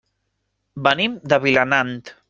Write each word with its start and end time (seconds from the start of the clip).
Venim 0.89 1.19
de 1.35 1.41
Vilanant. 1.47 1.97